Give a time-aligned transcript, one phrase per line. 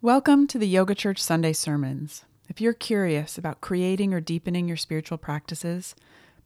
[0.00, 2.24] Welcome to the Yoga Church Sunday Sermons.
[2.48, 5.96] If you're curious about creating or deepening your spiritual practices,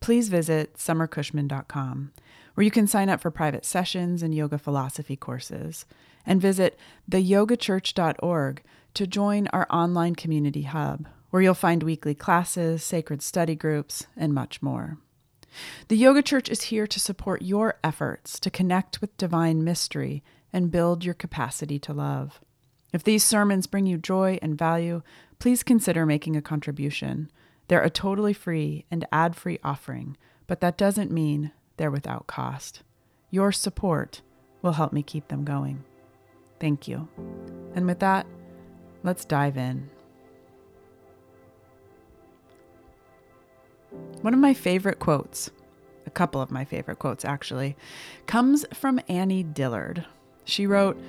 [0.00, 2.12] please visit summercushman.com,
[2.54, 5.84] where you can sign up for private sessions and yoga philosophy courses,
[6.24, 6.78] and visit
[7.10, 8.62] theyogachurch.org
[8.94, 14.32] to join our online community hub, where you'll find weekly classes, sacred study groups, and
[14.32, 14.96] much more.
[15.88, 20.24] The Yoga Church is here to support your efforts to connect with divine mystery
[20.54, 22.40] and build your capacity to love.
[22.92, 25.02] If these sermons bring you joy and value,
[25.38, 27.30] please consider making a contribution.
[27.68, 32.82] They're a totally free and ad free offering, but that doesn't mean they're without cost.
[33.30, 34.20] Your support
[34.60, 35.84] will help me keep them going.
[36.60, 37.08] Thank you.
[37.74, 38.26] And with that,
[39.02, 39.88] let's dive in.
[44.20, 45.50] One of my favorite quotes,
[46.06, 47.74] a couple of my favorite quotes actually,
[48.26, 50.04] comes from Annie Dillard.
[50.44, 51.00] She wrote,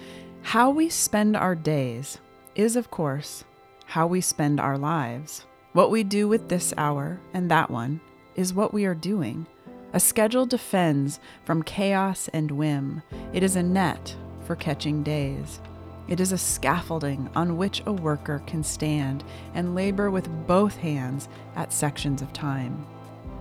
[0.43, 2.19] how we spend our days
[2.53, 3.43] is, of course,
[3.85, 5.45] how we spend our lives.
[5.71, 8.01] What we do with this hour and that one
[8.35, 9.47] is what we are doing.
[9.93, 13.01] A schedule defends from chaos and whim.
[13.31, 15.59] It is a net for catching days.
[16.07, 21.29] It is a scaffolding on which a worker can stand and labor with both hands
[21.55, 22.85] at sections of time.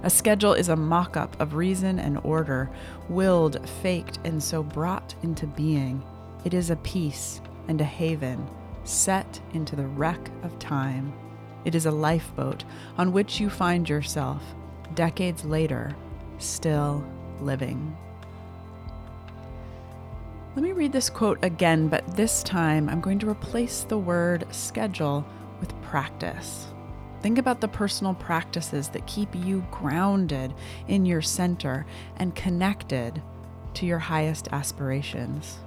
[0.05, 2.71] A schedule is a mock up of reason and order,
[3.09, 6.03] willed, faked, and so brought into being.
[6.45, 8.49] It is a peace and a haven
[8.85, 11.13] set into the wreck of time.
[11.65, 12.65] It is a lifeboat
[12.99, 14.43] on which you find yourself,
[14.95, 15.95] decades later,
[16.39, 17.05] still
[17.41, 17.97] living.
[20.57, 24.45] Let me read this quote again, but this time I'm going to replace the word
[24.51, 25.25] schedule
[25.61, 26.67] with practice.
[27.23, 30.53] Think about the personal practices that keep you grounded
[30.89, 33.23] in your center and connected
[33.75, 35.61] to your highest aspirations.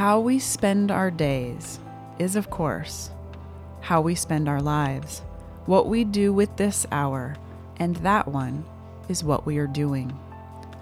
[0.00, 1.78] How we spend our days
[2.18, 3.10] is, of course,
[3.82, 5.20] how we spend our lives.
[5.66, 7.36] What we do with this hour
[7.76, 8.64] and that one
[9.10, 10.18] is what we are doing.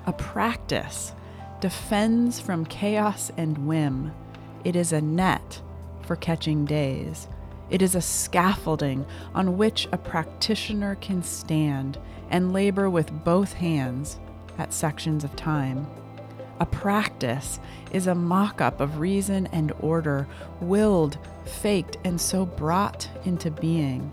[0.06, 1.14] A practice
[1.60, 4.12] defends from chaos and whim.
[4.62, 5.62] It is a net
[6.02, 7.26] for catching days.
[7.70, 11.98] It is a scaffolding on which a practitioner can stand
[12.30, 14.20] and labor with both hands
[14.58, 15.88] at sections of time.
[16.60, 17.60] A practice
[17.92, 20.26] is a mock up of reason and order,
[20.60, 24.12] willed, faked, and so brought into being.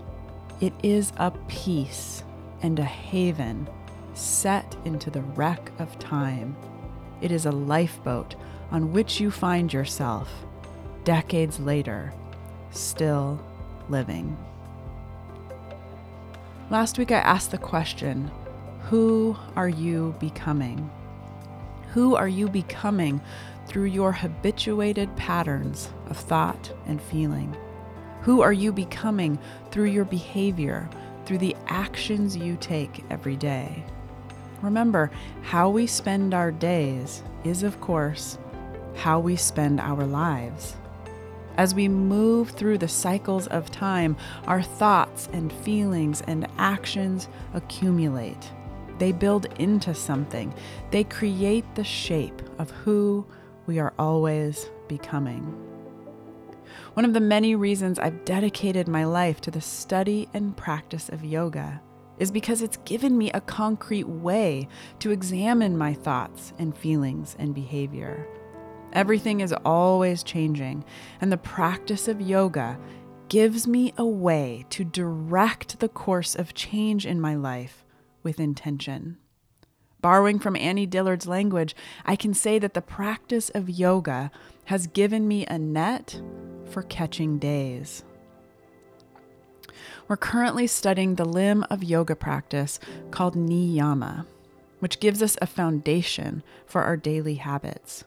[0.62, 2.24] It is a peace
[2.62, 3.68] and a haven
[4.14, 6.56] set into the wreck of time.
[7.22, 8.36] It is a lifeboat
[8.72, 10.30] on which you find yourself,
[11.04, 12.14] decades later,
[12.72, 13.40] still
[13.90, 14.38] living.
[16.70, 18.32] Last week I asked the question
[18.90, 20.90] Who are you becoming?
[21.96, 23.22] Who are you becoming
[23.68, 27.56] through your habituated patterns of thought and feeling?
[28.24, 29.40] Who are you becoming
[29.72, 30.90] through your behavior,
[31.26, 33.86] through the actions you take every day?
[34.62, 35.10] Remember,
[35.42, 38.38] how we spend our days is, of course,
[38.96, 40.76] how we spend our lives.
[41.56, 44.18] As we move through the cycles of time,
[44.48, 48.52] our thoughts and feelings and actions accumulate.
[48.98, 50.54] They build into something,
[50.92, 53.26] they create the shape of who
[53.66, 55.44] we are always becoming.
[56.94, 61.26] One of the many reasons I've dedicated my life to the study and practice of
[61.26, 61.82] yoga
[62.18, 64.68] is because it's given me a concrete way
[65.00, 68.28] to examine my thoughts and feelings and behavior.
[68.94, 70.86] Everything is always changing,
[71.20, 72.80] and the practice of yoga
[73.28, 77.85] gives me a way to direct the course of change in my life
[78.26, 79.18] with intention.
[80.02, 81.76] Borrowing from Annie Dillard's language,
[82.06, 84.30] I can say that the practice of yoga
[84.66, 86.22] has given me a net
[86.66, 88.04] for catching days.
[90.08, 94.28] We're currently studying the limb of yoga practice called niyama,
[94.80, 98.04] which gives us a foundation for our daily habits.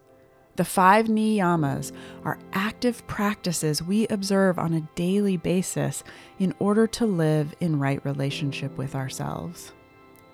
[0.55, 1.93] The five niyamas
[2.25, 6.05] are active practices we observe on a daily basis
[6.39, 9.73] in order to live in right relationship with ourselves.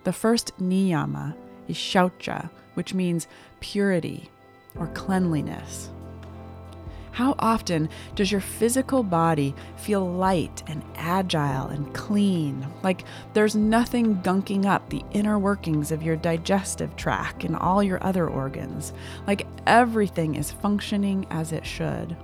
[0.05, 1.35] The first niyama
[1.67, 3.27] is shaucha, which means
[3.61, 4.31] purity
[4.79, 5.91] or cleanliness.
[7.13, 13.05] How often does your physical body feel light and agile and clean, like
[13.35, 18.29] there's nothing gunking up the inner workings of your digestive tract and all your other
[18.29, 18.93] organs,
[19.29, 22.17] like everything is functioning as it should?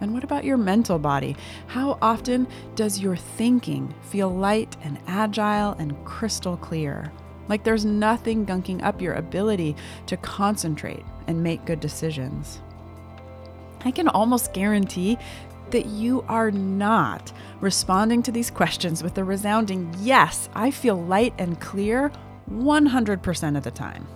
[0.00, 1.36] And what about your mental body?
[1.66, 7.12] How often does your thinking feel light and agile and crystal clear?
[7.48, 9.76] Like there's nothing gunking up your ability
[10.06, 12.60] to concentrate and make good decisions.
[13.84, 15.18] I can almost guarantee
[15.70, 21.34] that you are not responding to these questions with a resounding yes, I feel light
[21.38, 22.10] and clear
[22.50, 24.06] 100% of the time.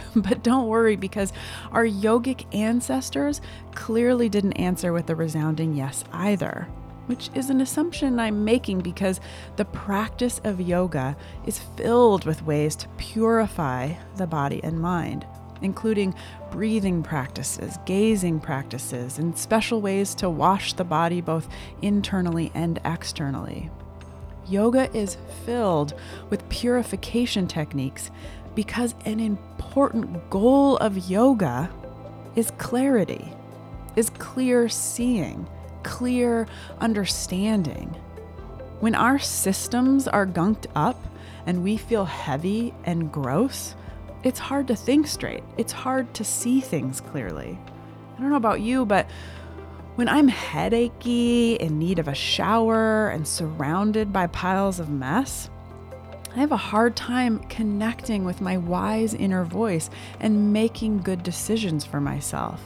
[0.16, 1.32] But don't worry because
[1.72, 3.40] our yogic ancestors
[3.74, 6.68] clearly didn't answer with a resounding yes either,
[7.06, 9.20] which is an assumption I'm making because
[9.56, 15.26] the practice of yoga is filled with ways to purify the body and mind
[15.62, 16.14] including
[16.50, 21.48] breathing practices, gazing practices, and special ways to wash the body both
[21.82, 23.70] internally and externally.
[24.46, 25.94] Yoga is filled
[26.28, 28.10] with purification techniques
[28.54, 31.70] because an important goal of yoga
[32.36, 33.32] is clarity,
[33.96, 35.48] is clear seeing,
[35.82, 36.46] clear
[36.80, 37.88] understanding.
[38.80, 41.02] When our systems are gunked up
[41.46, 43.74] and we feel heavy and gross,
[44.22, 45.44] it's hard to think straight.
[45.56, 47.58] It's hard to see things clearly.
[48.16, 49.08] I don't know about you, but
[49.96, 55.50] when I'm headachy, in need of a shower, and surrounded by piles of mess,
[56.34, 59.88] I have a hard time connecting with my wise inner voice
[60.18, 62.60] and making good decisions for myself.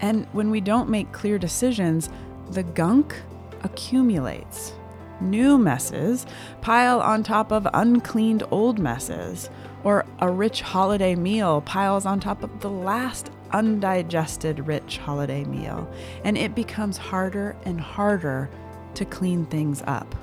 [0.00, 2.08] And when we don't make clear decisions,
[2.50, 3.14] the gunk
[3.62, 4.72] accumulates.
[5.20, 6.24] New messes
[6.62, 9.50] pile on top of uncleaned old messes,
[9.84, 15.90] or a rich holiday meal piles on top of the last undigested rich holiday meal,
[16.24, 18.48] and it becomes harder and harder
[18.94, 20.14] to clean things up,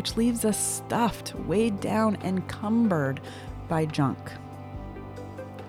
[0.00, 3.20] which leaves us stuffed, weighed down, and cumbered
[3.68, 4.32] by junk.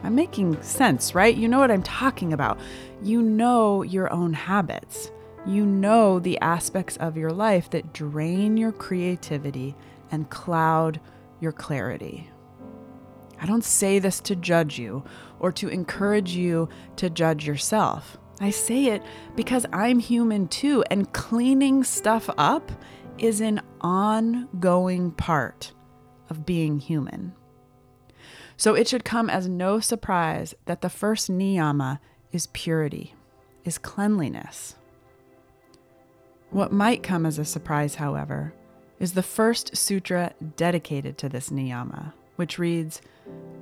[0.05, 1.35] I'm making sense, right?
[1.35, 2.57] You know what I'm talking about.
[3.03, 5.11] You know your own habits.
[5.45, 9.75] You know the aspects of your life that drain your creativity
[10.11, 11.01] and cloud
[11.41, 12.29] your clarity.
[13.41, 15.03] I don't say this to judge you
[15.41, 18.17] or to encourage you to judge yourself.
[18.39, 19.03] I say it
[19.35, 22.71] because I'm human too, and cleaning stuff up
[23.17, 25.73] is an ongoing part
[26.29, 27.33] of being human.
[28.57, 31.99] So it should come as no surprise that the first niyama
[32.31, 33.15] is purity,
[33.63, 34.75] is cleanliness.
[36.51, 38.53] What might come as a surprise, however,
[38.99, 43.01] is the first sutra dedicated to this niyama, which reads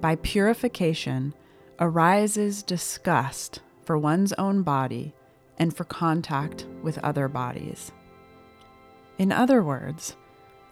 [0.01, 1.33] By purification
[1.79, 5.13] arises disgust for one's own body
[5.57, 7.91] and for contact with other bodies.
[9.19, 10.15] In other words,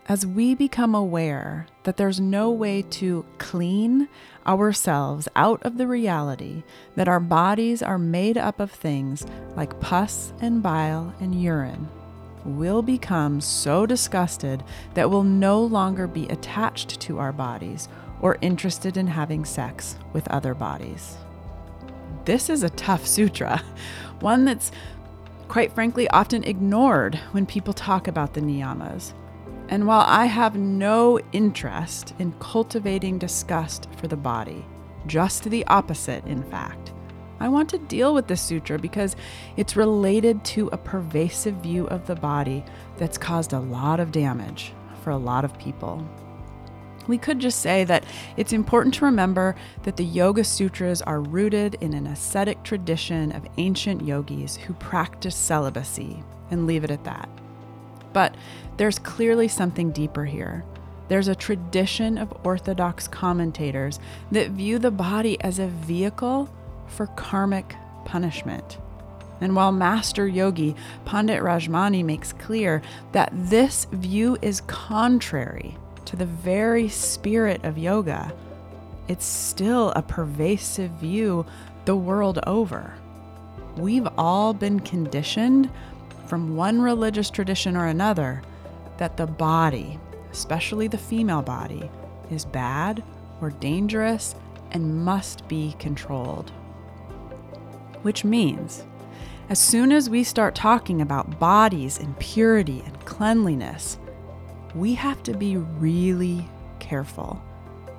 [0.08, 4.08] as we become aware that there's no way to clean
[4.48, 6.64] ourselves out of the reality
[6.96, 9.26] that our bodies are made up of things
[9.58, 11.90] like pus and bile and urine,
[12.46, 17.90] we'll become so disgusted that we'll no longer be attached to our bodies
[18.22, 21.18] or interested in having sex with other bodies.
[22.24, 23.62] This is a tough sutra,
[24.22, 24.72] one that's
[25.48, 29.14] quite frankly often ignored when people talk about the niyamas.
[29.70, 34.66] And while I have no interest in cultivating disgust for the body,
[35.06, 36.94] just the opposite, in fact,
[37.40, 39.16] I want to deal with this sutra because
[39.58, 42.64] it's related to a pervasive view of the body
[42.98, 44.74] that's caused a lot of damage
[45.04, 46.08] for a lot of people.
[47.08, 48.04] We could just say that
[48.36, 53.48] it's important to remember that the Yoga Sutras are rooted in an ascetic tradition of
[53.58, 56.22] ancient yogis who practice celibacy
[56.52, 57.30] and leave it at that.
[58.14, 58.36] But
[58.78, 60.66] there's clearly something deeper here.
[61.08, 64.00] There's a tradition of Orthodox commentators
[64.32, 66.50] that view the body as a vehicle
[66.88, 68.78] for karmic punishment.
[69.40, 76.26] And while Master Yogi Pandit Rajmani makes clear that this view is contrary to the
[76.26, 78.34] very spirit of yoga,
[79.10, 81.46] it's still a pervasive view
[81.84, 82.94] the world over.
[83.76, 85.70] We've all been conditioned
[86.26, 88.42] from one religious tradition or another
[88.98, 90.00] that the body,
[90.32, 91.90] especially the female body,
[92.32, 93.04] is bad
[93.42, 94.34] or dangerous
[94.72, 96.52] and must be controlled.
[98.02, 98.86] Which means,
[99.50, 104.00] as soon as we start talking about bodies and purity and cleanliness,
[104.78, 106.48] we have to be really
[106.80, 107.42] careful.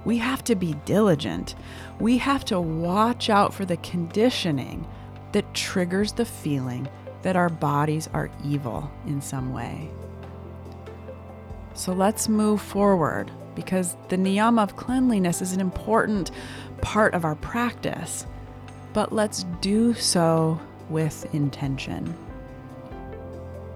[0.04, 1.54] We have to be diligent.
[2.00, 4.86] We have to watch out for the conditioning
[5.32, 6.88] that triggers the feeling
[7.22, 9.90] that our bodies are evil in some way.
[11.74, 16.30] So let's move forward because the niyama of cleanliness is an important
[16.80, 18.24] part of our practice
[18.92, 20.58] but let's do so
[20.88, 22.16] with intention.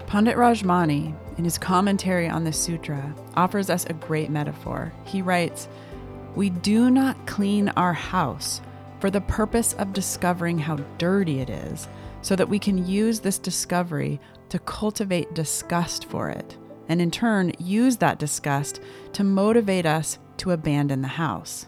[0.07, 4.93] Pandit Rajmani, in his commentary on the sutra, offers us a great metaphor.
[5.05, 5.67] He writes,
[6.35, 8.61] We do not clean our house
[8.99, 11.87] for the purpose of discovering how dirty it is,
[12.21, 17.51] so that we can use this discovery to cultivate disgust for it, and in turn,
[17.59, 18.79] use that disgust
[19.13, 21.67] to motivate us to abandon the house.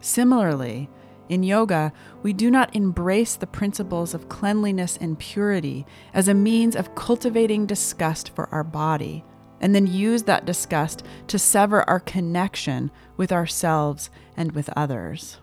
[0.00, 0.88] Similarly,
[1.28, 1.92] in yoga,
[2.22, 7.66] we do not embrace the principles of cleanliness and purity as a means of cultivating
[7.66, 9.24] disgust for our body,
[9.60, 15.38] and then use that disgust to sever our connection with ourselves and with others.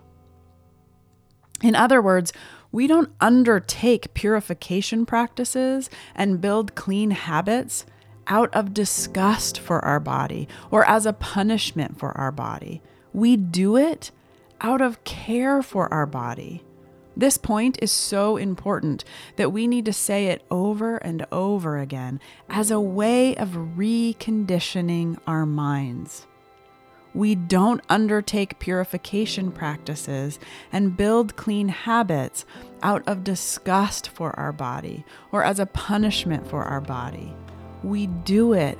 [1.62, 2.32] In other words,
[2.72, 7.86] we don't undertake purification practices and build clean habits
[8.26, 12.82] out of disgust for our body or as a punishment for our body.
[13.12, 14.10] We do it
[14.60, 16.62] out of care for our body.
[17.16, 19.04] This point is so important
[19.36, 25.18] that we need to say it over and over again as a way of reconditioning
[25.26, 26.26] our minds
[27.14, 30.40] we don't undertake purification practices
[30.72, 32.44] and build clean habits
[32.82, 37.32] out of disgust for our body or as a punishment for our body.
[37.84, 38.78] We do it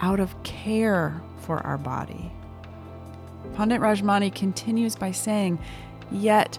[0.00, 2.32] out of care for our body.
[3.54, 5.58] Pandit Rajmani continues by saying,
[6.10, 6.58] Yet,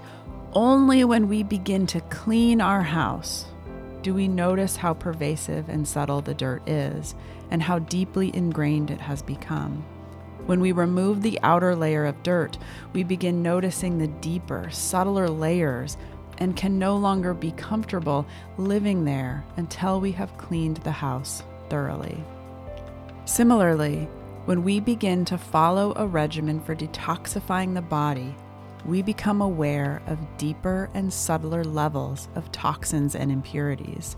[0.54, 3.46] only when we begin to clean our house
[4.02, 7.14] do we notice how pervasive and subtle the dirt is
[7.52, 9.84] and how deeply ingrained it has become.
[10.46, 12.58] When we remove the outer layer of dirt,
[12.94, 15.98] we begin noticing the deeper, subtler layers
[16.38, 18.26] and can no longer be comfortable
[18.58, 22.24] living there until we have cleaned the house thoroughly.
[23.26, 24.08] Similarly,
[24.48, 28.34] when we begin to follow a regimen for detoxifying the body,
[28.86, 34.16] we become aware of deeper and subtler levels of toxins and impurities.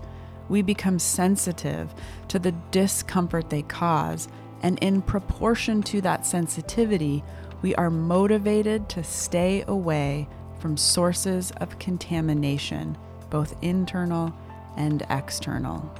[0.48, 1.92] We become sensitive
[2.28, 4.28] to the discomfort they cause
[4.62, 7.24] and in proportion to that sensitivity,
[7.60, 10.28] we are motivated to stay away
[10.60, 12.96] from sources of contamination,
[13.30, 14.32] both internal
[14.76, 15.92] and external.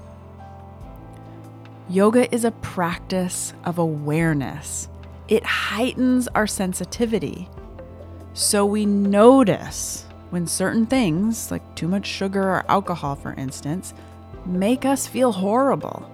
[1.90, 4.88] Yoga is a practice of awareness.
[5.26, 7.48] It heightens our sensitivity.
[8.32, 13.92] So we notice when certain things, like too much sugar or alcohol, for instance,
[14.46, 16.08] make us feel horrible.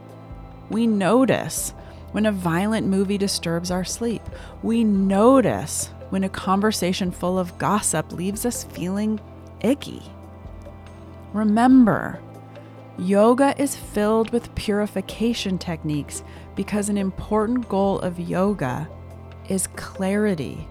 [0.71, 1.75] We notice
[2.12, 4.23] when a violent movie disturbs our sleep.
[4.62, 9.21] We notice when a conversation full of gossip leaves us feeling
[9.61, 10.02] icky.
[11.35, 12.18] Remember,
[12.99, 16.23] yoga is filled with purification techniques
[16.55, 18.88] because an important goal of yoga
[19.49, 20.67] is clarity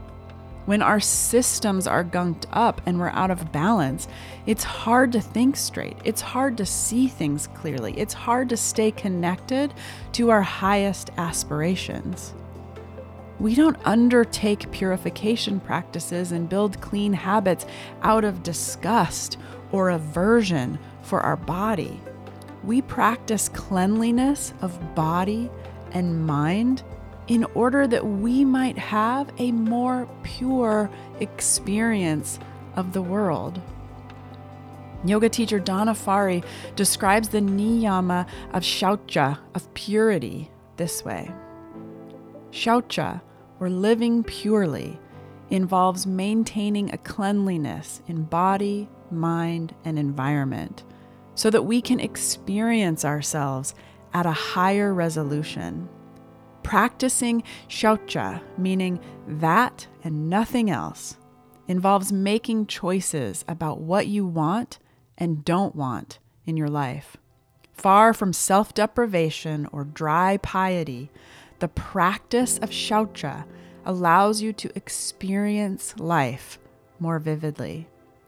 [0.65, 4.07] when our systems are gunked up and we're out of balance,
[4.47, 5.97] it's hard to think straight.
[6.03, 7.93] It's hard to see things clearly.
[7.97, 9.73] It's hard to stay connected
[10.13, 12.33] to our highest aspirations.
[13.39, 17.65] We don't undertake purification practices and build clean habits
[18.01, 19.37] out of disgust
[19.71, 21.99] or aversion for our body.
[22.65, 25.51] We practice cleanliness of body
[25.91, 26.81] and mind
[27.27, 32.39] in order that we might have a more pure experience
[32.75, 33.61] of the world.
[35.03, 36.43] Yoga teacher Donna Farhi
[36.75, 41.31] describes the niyama of shaucha, of purity, this way
[42.49, 43.21] Shaucha,
[43.59, 44.99] or living purely,
[45.51, 50.83] involves maintaining a cleanliness in body, mind, and environment
[51.35, 53.75] so that we can experience ourselves
[54.13, 55.87] at a higher resolution.
[56.63, 61.17] Practicing shaucha, meaning that and nothing else,
[61.67, 64.79] involves making choices about what you want
[65.17, 67.17] and don't want in your life.
[67.73, 71.11] Far from self deprivation or dry piety,
[71.59, 73.45] the practice of shaucha
[73.85, 76.57] allows you to experience life
[76.99, 77.87] more vividly.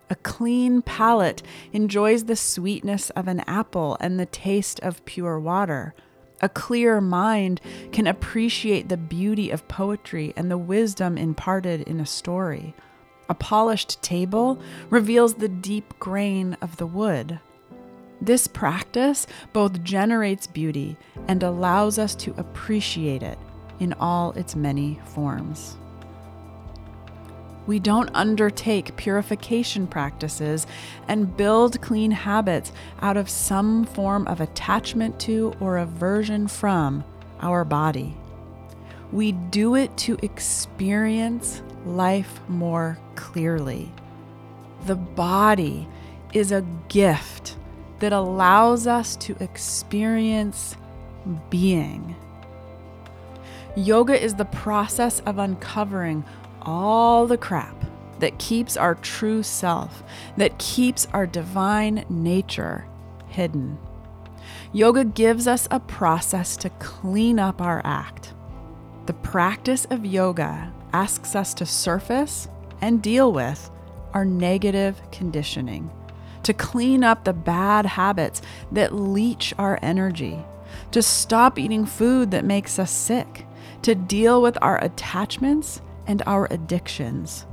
[0.10, 5.94] A clean palate enjoys the sweetness of an apple and the taste of pure water
[6.42, 7.62] a clear mind
[7.92, 12.76] can appreciate the beauty of poetry and the wisdom imparted in a story.
[13.30, 14.60] A polished table
[14.90, 17.40] reveals the deep grain of the wood.
[18.22, 20.98] This practice both generates beauty
[21.28, 23.38] and allows us to appreciate it
[23.80, 25.78] in all its many forms.
[27.68, 30.66] We don't undertake purification practices
[31.08, 32.72] and build clean habits
[33.02, 37.04] out of some form of attachment to or aversion from
[37.42, 38.16] our body.
[39.12, 43.92] We do it to experience life more clearly.
[44.86, 45.88] The body
[46.34, 47.58] is a gift
[48.00, 50.76] that allows us to experience
[51.50, 52.16] being.
[53.76, 56.24] Yoga is the process of uncovering
[56.68, 57.86] all the crap
[58.20, 60.04] that keeps our true self,
[60.36, 62.86] that keeps our divine nature
[63.30, 63.78] hidden.
[64.74, 68.34] Yoga gives us a process to clean up our act.
[69.06, 72.50] The practice of yoga asks us to surface
[72.82, 73.72] and deal with
[74.14, 75.90] our negative conditioning,
[76.44, 78.42] to clean up the bad habits
[78.74, 80.40] that leech our energy,
[80.92, 83.46] to stop eating food that makes us sick,
[83.84, 87.46] to deal with our attachments and our addictions,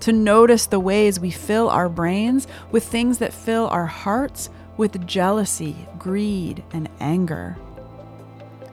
[0.00, 5.06] to notice the ways we fill our brains with things that fill our hearts with
[5.06, 7.56] jealousy, greed, and anger.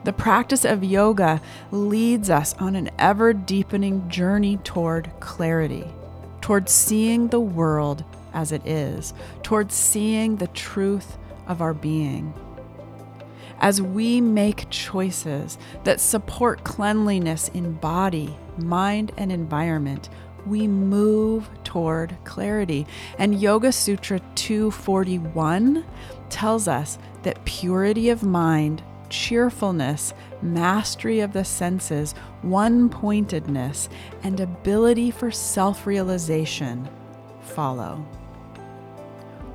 [0.04, 1.40] The practice of yoga
[1.70, 5.84] leads us on an ever deepening journey toward clarity,
[6.40, 12.32] toward seeing the world as it is, toward seeing the truth of our being.
[13.60, 20.08] As we make choices that support cleanliness in body, mind, and environment,
[20.46, 22.86] we move toward clarity.
[23.18, 25.84] And Yoga Sutra 241
[26.30, 30.12] tells us that purity of mind cheerfulness,
[30.42, 32.12] mastery of the senses,
[32.42, 33.88] one pointedness,
[34.22, 36.88] and ability for self realization
[37.40, 37.96] follow.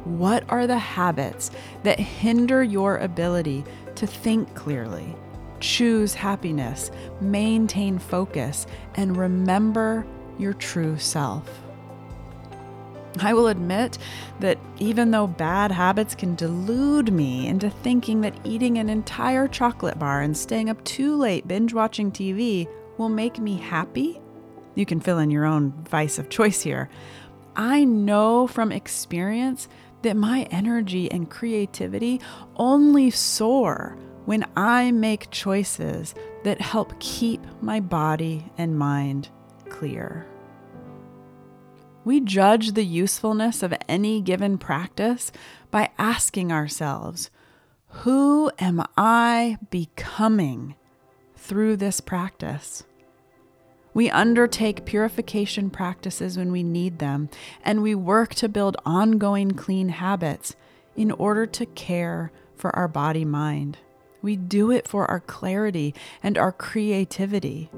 [0.03, 1.51] What are the habits
[1.83, 3.63] that hinder your ability
[3.95, 5.15] to think clearly,
[5.63, 6.91] choose happiness,
[7.21, 10.05] maintain focus, and remember
[10.37, 11.63] your true self?
[13.21, 13.97] I will admit
[14.39, 19.97] that even though bad habits can delude me into thinking that eating an entire chocolate
[19.97, 22.67] bar and staying up too late binge watching TV
[22.97, 24.19] will make me happy,
[24.75, 26.89] you can fill in your own vice of choice here.
[27.55, 29.67] I know from experience
[30.01, 32.19] that my energy and creativity
[32.55, 39.29] only soar when I make choices that help keep my body and mind
[39.69, 40.25] clear.
[42.05, 45.31] We judge the usefulness of any given practice
[45.71, 47.29] by asking ourselves,
[47.87, 50.75] Who am I becoming
[51.35, 52.83] through this practice?
[53.93, 57.29] We undertake purification practices when we need them,
[57.63, 60.55] and we work to build ongoing clean habits
[60.95, 63.77] in order to care for our body mind.
[64.23, 67.69] We do it for our clarity and our creativity.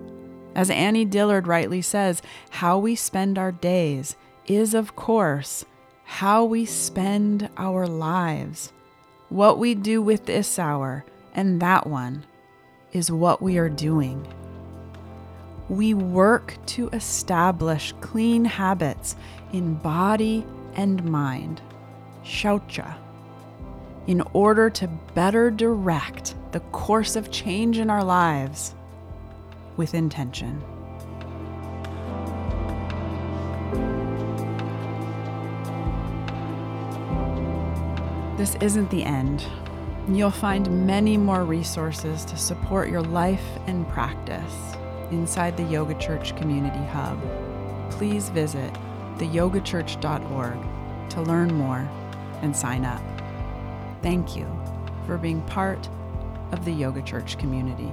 [0.56, 5.66] As Annie Dillard rightly says, how we spend our days is, of course,
[6.06, 8.72] how we spend our lives.
[9.30, 11.04] What we do with this hour
[11.34, 12.26] and that one
[12.94, 14.26] is what we are doing.
[15.68, 19.16] We work to establish clean habits
[19.52, 21.60] in body and mind,
[22.24, 22.96] shaucha,
[24.08, 28.76] in order to better direct the course of change in our lives
[29.78, 30.62] with intention.
[38.38, 39.46] This isn't the end.
[40.08, 44.76] You'll find many more resources to support your life and practice
[45.10, 47.20] inside the Yoga Church Community Hub.
[47.92, 48.72] Please visit
[49.18, 51.90] theyogachurch.org to learn more
[52.42, 53.15] and sign up.
[54.06, 54.46] Thank you
[55.08, 55.90] for being part
[56.52, 57.92] of the Yoga Church community.